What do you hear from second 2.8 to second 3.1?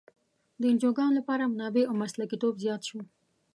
شو.